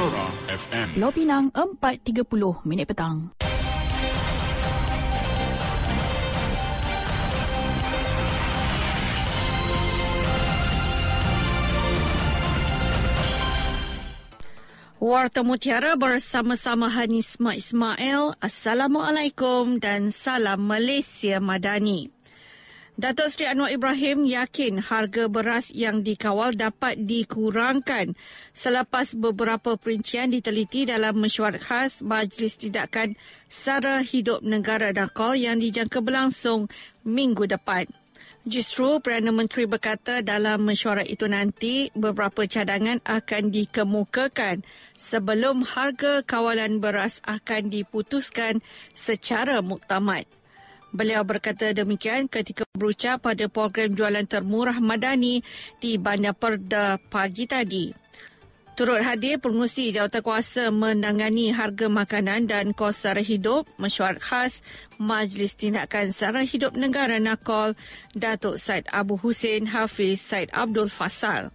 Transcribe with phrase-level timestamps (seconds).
[0.00, 0.88] Era FM.
[0.96, 3.36] Pulau Pinang 4.30 minit petang.
[14.96, 18.40] Warta Mutiara bersama-sama Hanisma Ismail.
[18.40, 22.08] Assalamualaikum dan salam Malaysia Madani.
[23.00, 28.12] Datuk Seri Anwar Ibrahim yakin harga beras yang dikawal dapat dikurangkan
[28.52, 33.16] selepas beberapa perincian diteliti dalam mesyuarat khas Majlis Tindakan
[33.48, 36.68] Sara Hidup Negara Dakol yang dijangka berlangsung
[37.00, 37.88] minggu depan.
[38.44, 44.60] Justru Perdana Menteri berkata dalam mesyuarat itu nanti beberapa cadangan akan dikemukakan
[45.00, 48.60] sebelum harga kawalan beras akan diputuskan
[48.92, 50.28] secara muktamad.
[50.90, 55.46] Beliau berkata demikian ketika berucap pada program jualan termurah Madani
[55.78, 57.94] di Bandar Perda pagi tadi.
[58.74, 64.64] Turut hadir pengurusi jawatankuasa menangani harga makanan dan kos sara hidup mesyuarat khas
[64.96, 67.76] Majlis Tindakan Sara Hidup Negara Nakol
[68.16, 71.52] Datuk Said Abu Hussein Hafiz Said Abdul Fasal.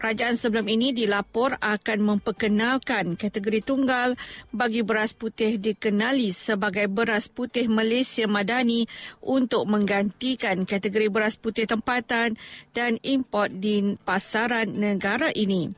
[0.00, 4.16] Kerajaan sebelum ini dilapor akan memperkenalkan kategori tunggal
[4.48, 8.88] bagi beras putih dikenali sebagai beras putih Malaysia Madani
[9.20, 12.40] untuk menggantikan kategori beras putih tempatan
[12.72, 15.68] dan import di pasaran negara ini.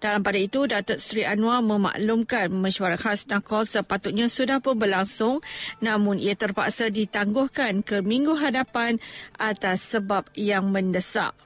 [0.00, 5.44] Dalam pada itu, Datuk Seri Anwar memaklumkan mesyuarat khas Nakol sepatutnya sudah pun berlangsung
[5.84, 8.96] namun ia terpaksa ditangguhkan ke minggu hadapan
[9.36, 11.36] atas sebab yang mendesak.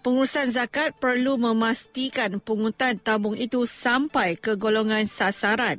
[0.00, 5.76] Pengurusan zakat perlu memastikan pungutan tabung itu sampai ke golongan sasaran.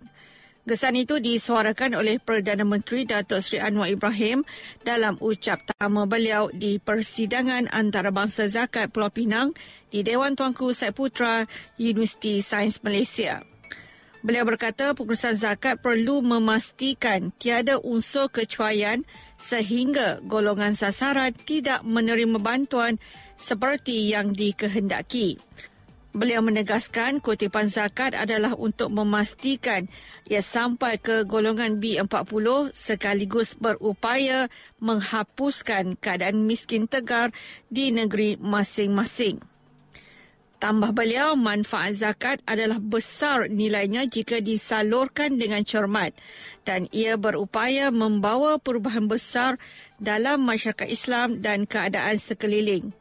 [0.62, 4.46] Gesan itu disuarakan oleh Perdana Menteri Datuk Seri Anwar Ibrahim
[4.86, 9.58] dalam ucap tamu beliau di persidangan antarabangsa zakat Pulau Pinang
[9.90, 11.50] di Dewan Tuanku Syed Putra
[11.82, 13.42] Universiti Sains Malaysia.
[14.22, 19.02] Beliau berkata pengurusan zakat perlu memastikan tiada unsur kecuaian
[19.42, 23.02] sehingga golongan sasaran tidak menerima bantuan
[23.42, 25.42] seperti yang dikehendaki.
[26.12, 29.88] Beliau menegaskan kutipan zakat adalah untuk memastikan
[30.28, 34.52] ia sampai ke golongan B40 sekaligus berupaya
[34.84, 37.32] menghapuskan keadaan miskin tegar
[37.72, 39.40] di negeri masing-masing.
[40.62, 46.14] Tambah beliau, manfaat zakat adalah besar nilainya jika disalurkan dengan cermat
[46.68, 49.58] dan ia berupaya membawa perubahan besar
[49.98, 52.94] dalam masyarakat Islam dan keadaan sekeliling.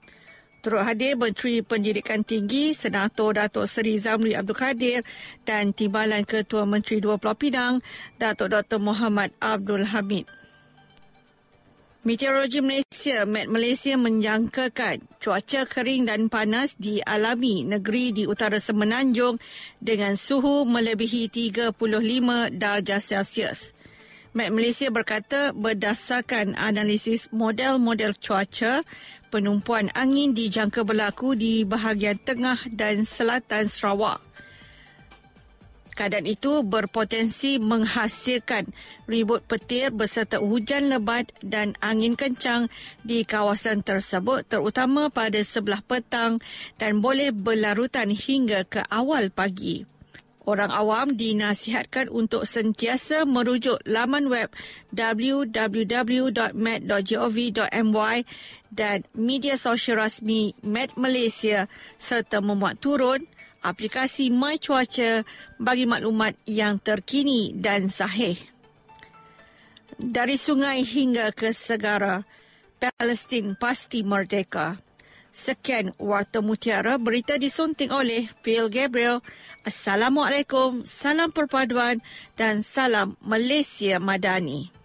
[0.60, 5.00] Turut hadir Menteri Pendidikan Tinggi Senator Datuk Seri Zamri Abdul Kadir
[5.48, 7.81] dan Timbalan Ketua Menteri Dua Pulau Pinang
[8.21, 8.76] Datuk Dr.
[8.76, 10.28] Muhammad Abdul Hamid.
[12.00, 19.41] Meteorologi Malaysia, Met Malaysia menjangkakan cuaca kering dan panas dialami negeri di utara semenanjung
[19.81, 21.72] dengan suhu melebihi 35
[22.56, 23.76] darjah Celsius.
[24.31, 28.87] Met Malaysia berkata berdasarkan analisis model-model cuaca,
[29.27, 34.23] penumpuan angin dijangka berlaku di bahagian tengah dan selatan Sarawak.
[35.99, 38.71] Keadaan itu berpotensi menghasilkan
[39.11, 42.71] ribut petir berserta hujan lebat dan angin kencang
[43.03, 46.39] di kawasan tersebut terutama pada sebelah petang
[46.79, 50.00] dan boleh berlarutan hingga ke awal pagi.
[50.49, 54.49] Orang awam dinasihatkan untuk sentiasa merujuk laman web
[54.89, 56.56] www.met.gov.my
[58.73, 61.69] dan media sosial rasmi Met Malaysia
[62.00, 63.21] serta memuat turun
[63.61, 65.29] aplikasi My Cuaca
[65.61, 68.41] bagi maklumat yang terkini dan sahih.
[70.00, 72.25] Dari sungai hingga ke segara,
[72.81, 74.81] Palestin pasti merdeka.
[75.31, 79.23] Sekian Warta Mutiara berita disunting oleh Phil Gabriel.
[79.63, 82.03] Assalamualaikum, salam perpaduan
[82.35, 84.80] dan salam Malaysia Madani.